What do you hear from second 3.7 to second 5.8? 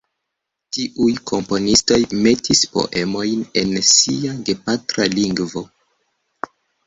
sia gepatra lingvo.